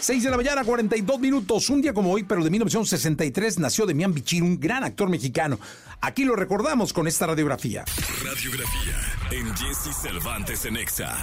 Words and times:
6 0.00 0.22
de 0.22 0.30
la 0.30 0.36
mañana, 0.36 0.64
42 0.64 1.20
minutos. 1.20 1.70
Un 1.70 1.82
día 1.82 1.92
como 1.92 2.12
hoy, 2.12 2.22
pero 2.22 2.42
de 2.44 2.50
1963, 2.50 3.58
nació 3.58 3.86
Demián 3.86 4.14
Bichir, 4.14 4.42
un 4.42 4.58
gran 4.58 4.84
actor 4.84 5.08
mexicano. 5.08 5.58
Aquí 6.00 6.24
lo 6.24 6.36
recordamos 6.36 6.92
con 6.92 7.08
esta 7.08 7.26
radiografía. 7.26 7.84
Radiografía 8.24 8.96
en 9.30 9.54
Jesse 9.56 9.94
Cervantes 10.00 10.64
en 10.64 10.76
Exa. 10.76 11.16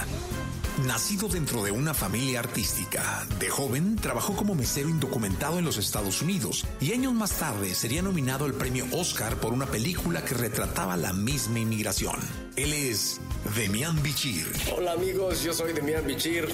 Nacido 0.84 1.28
dentro 1.28 1.64
de 1.64 1.70
una 1.70 1.94
familia 1.94 2.40
artística, 2.40 3.26
de 3.40 3.48
joven 3.48 3.96
trabajó 3.96 4.36
como 4.36 4.54
mesero 4.54 4.90
indocumentado 4.90 5.58
en 5.58 5.64
los 5.64 5.78
Estados 5.78 6.20
Unidos 6.20 6.66
y 6.82 6.92
años 6.92 7.14
más 7.14 7.32
tarde 7.38 7.74
sería 7.74 8.02
nominado 8.02 8.44
al 8.44 8.52
premio 8.52 8.84
Oscar 8.92 9.36
por 9.36 9.54
una 9.54 9.64
película 9.64 10.22
que 10.22 10.34
retrataba 10.34 10.98
la 10.98 11.14
misma 11.14 11.60
inmigración. 11.60 12.16
Él 12.56 12.72
es 12.72 13.20
Demián 13.54 14.02
Bichir. 14.02 14.46
Hola 14.76 14.92
amigos, 14.92 15.42
yo 15.42 15.52
soy 15.54 15.72
Demián 15.72 16.06
Bichir. 16.06 16.48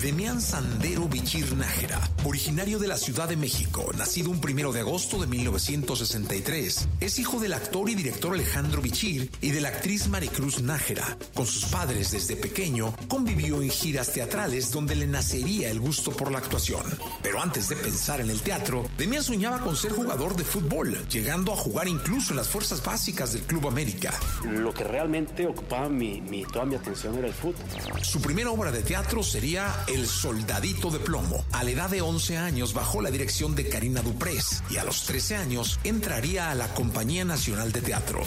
Demián 0.00 0.40
Sandero 0.40 1.08
Bichir 1.08 1.54
Nájera, 1.54 2.00
originario 2.24 2.78
de 2.78 2.88
la 2.88 2.96
Ciudad 2.96 3.28
de 3.28 3.36
México, 3.36 3.90
nacido 3.96 4.30
un 4.30 4.40
primero 4.40 4.72
de 4.72 4.80
agosto 4.80 5.18
de 5.18 5.26
1963, 5.26 6.88
es 7.00 7.18
hijo 7.18 7.40
del 7.40 7.54
actor 7.54 7.88
y 7.88 7.94
director 7.94 8.34
Alejandro 8.34 8.80
Bichir 8.82 9.30
y 9.40 9.50
de 9.50 9.60
la 9.60 9.68
actriz 9.68 10.08
Maricruz 10.08 10.62
Nájera. 10.62 11.16
Con 11.34 11.46
sus 11.46 11.66
padres 11.66 12.10
desde 12.10 12.36
pequeño 12.36 12.94
convivió 13.08 13.62
en 13.62 13.65
giras 13.70 14.12
teatrales 14.12 14.70
donde 14.70 14.94
le 14.94 15.06
nacería 15.06 15.70
el 15.70 15.80
gusto 15.80 16.10
por 16.10 16.30
la 16.30 16.38
actuación. 16.38 16.84
Pero 17.22 17.40
antes 17.40 17.68
de 17.68 17.76
pensar 17.76 18.20
en 18.20 18.30
el 18.30 18.40
teatro, 18.40 18.88
Demián 18.98 19.22
soñaba 19.22 19.60
con 19.60 19.76
ser 19.76 19.92
jugador 19.92 20.36
de 20.36 20.44
fútbol, 20.44 20.96
llegando 21.08 21.52
a 21.52 21.56
jugar 21.56 21.88
incluso 21.88 22.32
en 22.32 22.36
las 22.36 22.48
fuerzas 22.48 22.82
básicas 22.82 23.32
del 23.32 23.42
Club 23.42 23.68
América. 23.68 24.12
Lo 24.44 24.72
que 24.72 24.84
realmente 24.84 25.46
ocupaba 25.46 25.88
mi, 25.88 26.44
toda 26.52 26.64
mi 26.64 26.74
atención 26.74 27.16
era 27.18 27.28
el 27.28 27.34
fútbol. 27.34 27.56
Su 28.02 28.20
primera 28.20 28.50
obra 28.50 28.72
de 28.72 28.82
teatro 28.82 29.22
sería 29.22 29.84
El 29.86 30.06
Soldadito 30.06 30.90
de 30.90 30.98
Plomo. 30.98 31.44
A 31.52 31.64
la 31.64 31.70
edad 31.70 31.90
de 31.90 32.02
11 32.02 32.36
años 32.38 32.74
bajo 32.74 33.02
la 33.02 33.10
dirección 33.10 33.54
de 33.54 33.68
Karina 33.68 34.02
Duprés 34.02 34.62
y 34.70 34.76
a 34.76 34.84
los 34.84 35.04
13 35.04 35.36
años 35.36 35.78
entraría 35.84 36.50
a 36.50 36.54
la 36.54 36.68
Compañía 36.74 37.24
Nacional 37.24 37.72
de 37.72 37.80
Teatro. 37.82 38.22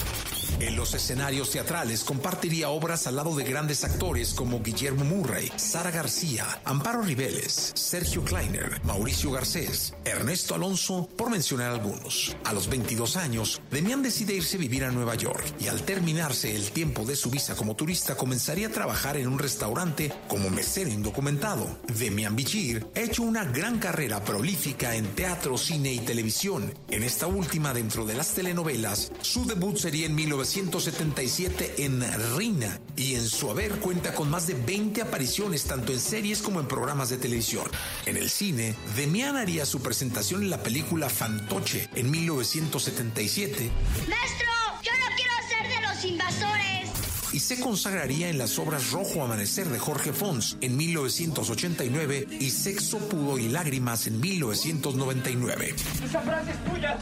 En 0.59 0.75
los 0.75 0.93
escenarios 0.93 1.51
teatrales 1.51 2.03
compartiría 2.03 2.69
obras 2.69 3.07
al 3.07 3.15
lado 3.15 3.33
de 3.33 3.45
grandes 3.45 3.85
actores 3.85 4.33
como 4.33 4.61
Guillermo 4.61 5.05
Murray, 5.05 5.49
Sara 5.55 5.89
García, 5.89 6.45
Amparo 6.65 7.01
Ribeles, 7.01 7.71
Sergio 7.75 8.25
Kleiner, 8.25 8.81
Mauricio 8.83 9.31
Garcés, 9.31 9.93
Ernesto 10.03 10.55
Alonso, 10.55 11.07
por 11.15 11.29
mencionar 11.29 11.71
algunos. 11.71 12.35
A 12.43 12.51
los 12.51 12.67
22 12.67 13.15
años, 13.15 13.61
Demián 13.71 14.03
decide 14.03 14.33
irse 14.33 14.57
a 14.57 14.59
vivir 14.59 14.83
a 14.83 14.91
Nueva 14.91 15.15
York 15.15 15.45
y 15.61 15.67
al 15.67 15.83
terminarse 15.83 16.53
el 16.53 16.71
tiempo 16.71 17.05
de 17.05 17.15
su 17.15 17.29
visa 17.29 17.55
como 17.55 17.77
turista 17.77 18.17
comenzaría 18.17 18.67
a 18.67 18.71
trabajar 18.71 19.15
en 19.15 19.29
un 19.29 19.39
restaurante 19.39 20.11
como 20.27 20.49
mesero 20.49 20.89
indocumentado. 20.89 21.79
Demián 21.87 22.35
Bichir 22.35 22.85
ha 22.97 22.99
hecho 22.99 23.23
una 23.23 23.45
gran 23.45 23.79
carrera 23.79 24.25
prolífica 24.25 24.93
en 24.95 25.05
teatro, 25.15 25.57
cine 25.57 25.93
y 25.93 25.99
televisión. 25.99 26.73
En 26.89 27.03
esta 27.03 27.27
última 27.27 27.73
dentro 27.73 28.05
de 28.05 28.15
las 28.15 28.33
telenovelas, 28.33 29.13
su 29.21 29.45
debut 29.45 29.77
sería 29.77 30.05
en 30.05 30.17
19 30.17 30.48
1977 30.55 31.75
en 31.85 32.03
Rina 32.35 32.79
y 32.95 33.13
en 33.13 33.27
su 33.27 33.51
haber 33.51 33.73
cuenta 33.79 34.15
con 34.15 34.31
más 34.31 34.47
de 34.47 34.55
20 34.55 35.03
apariciones 35.03 35.65
tanto 35.65 35.93
en 35.93 35.99
series 35.99 36.41
como 36.41 36.59
en 36.59 36.67
programas 36.67 37.09
de 37.09 37.17
televisión. 37.17 37.65
En 38.07 38.17
el 38.17 38.31
cine, 38.31 38.75
Demian 38.95 39.35
haría 39.35 39.65
su 39.67 39.81
presentación 39.81 40.41
en 40.41 40.49
la 40.49 40.63
película 40.63 41.07
Fantoche 41.07 41.87
en 41.93 42.09
1977. 42.09 43.69
¡Maestro! 44.07 44.47
¡Yo 44.81 44.91
no 44.97 45.15
quiero 45.15 45.33
ser 45.47 45.69
de 45.69 45.87
los 45.87 46.05
invasores! 46.05 46.89
y 47.31 47.39
se 47.39 47.59
consagraría 47.59 48.29
en 48.29 48.37
las 48.37 48.57
obras 48.57 48.91
Rojo 48.91 49.23
Amanecer 49.23 49.67
de 49.67 49.77
Jorge 49.77 50.13
Fons 50.13 50.57
en 50.61 50.75
1989 50.77 52.27
y 52.39 52.49
Sexo, 52.49 52.97
Pudo 52.97 53.37
y 53.37 53.49
Lágrimas 53.49 54.07
en 54.07 54.19
1999. 54.19 55.75
Esa 56.03 56.21
frase 56.21 56.51
es 56.51 56.73
tuya. 56.73 56.97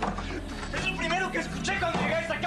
Es 0.77 0.91
lo 0.91 0.97
primero 0.97 1.31
que 1.31 1.39
escuché 1.39 1.79
cuando 1.79 1.99
llegué 2.01 2.13
a 2.13 2.21
esta 2.21 2.41
casa 2.41 2.46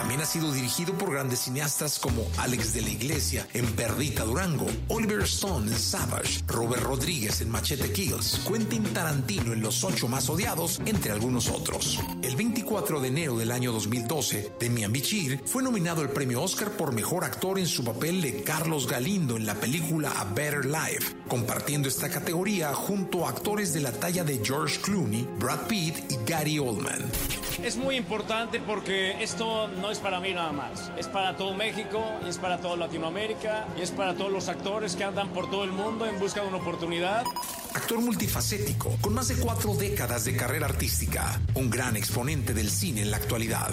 También 0.00 0.20
ha 0.22 0.26
sido 0.26 0.50
dirigido 0.52 0.94
por 0.94 1.12
grandes 1.12 1.40
cineastas 1.40 1.98
como 1.98 2.26
Alex 2.38 2.72
de 2.72 2.82
la 2.82 2.88
Iglesia 2.88 3.46
en 3.52 3.66
Perdita 3.72 4.24
Durango, 4.24 4.66
Oliver 4.88 5.22
Stone 5.22 5.70
en 5.70 5.78
Savage, 5.78 6.42
Robert 6.46 6.82
Rodríguez 6.82 7.42
en 7.42 7.50
Machete 7.50 7.92
Kills, 7.92 8.40
Quentin 8.48 8.82
Tarantino 8.94 9.52
en 9.52 9.60
Los 9.60 9.84
Ocho 9.84 10.08
Más 10.08 10.28
Odiados, 10.30 10.80
entre 10.86 11.12
algunos 11.12 11.48
otros. 11.48 12.00
El 12.22 12.34
24 12.34 13.00
de 13.00 13.08
enero 13.08 13.36
del 13.36 13.50
año 13.50 13.72
2012, 13.72 14.52
Demian 14.58 14.90
Bichir 14.90 15.42
fue 15.44 15.62
nominado 15.62 16.00
al 16.00 16.10
premio 16.10 16.42
Oscar 16.42 16.70
por 16.70 16.94
mejor 16.94 17.24
actor 17.24 17.58
en 17.58 17.66
su 17.66 17.84
papel 17.84 18.22
de 18.22 18.42
Carlos 18.42 18.88
Galindo 18.88 19.36
en 19.36 19.44
la 19.44 19.54
película 19.54 20.12
A 20.16 20.24
Better 20.24 20.64
Life, 20.64 21.14
compartiendo 21.28 21.88
esta 21.88 22.08
categoría 22.08 22.72
junto 22.72 23.26
a 23.26 23.30
actores 23.30 23.74
de 23.74 23.80
la 23.80 23.92
talla 23.92 24.24
de 24.24 24.40
George 24.42 24.80
Clooney, 24.80 25.28
Brad 25.38 25.66
Pitt 25.66 26.10
y 26.10 26.18
Gary 26.26 26.58
Oldman. 26.58 27.04
Es 27.58 27.76
muy 27.76 27.96
importante 27.96 28.60
porque 28.60 29.22
esto 29.22 29.68
no 29.68 29.90
es 29.90 29.98
para 29.98 30.20
mí 30.20 30.32
nada 30.32 30.52
más, 30.52 30.90
es 30.96 31.08
para 31.08 31.36
todo 31.36 31.54
México 31.54 32.02
y 32.24 32.28
es 32.28 32.38
para 32.38 32.58
toda 32.58 32.76
Latinoamérica 32.76 33.66
y 33.76 33.82
es 33.82 33.90
para 33.90 34.14
todos 34.14 34.32
los 34.32 34.48
actores 34.48 34.96
que 34.96 35.04
andan 35.04 35.28
por 35.30 35.50
todo 35.50 35.64
el 35.64 35.72
mundo 35.72 36.06
en 36.06 36.18
busca 36.18 36.40
de 36.42 36.48
una 36.48 36.56
oportunidad. 36.58 37.24
Actor 37.74 38.00
multifacético, 38.00 38.96
con 39.00 39.14
más 39.14 39.28
de 39.28 39.36
cuatro 39.36 39.74
décadas 39.74 40.24
de 40.24 40.36
carrera 40.36 40.66
artística, 40.66 41.40
un 41.54 41.70
gran 41.70 41.96
exponente 41.96 42.54
del 42.54 42.70
cine 42.70 43.02
en 43.02 43.10
la 43.10 43.18
actualidad. 43.18 43.70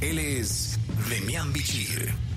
Él 0.00 0.18
es 0.18 0.78
Demian 1.08 1.52
Bichir. 1.52 2.29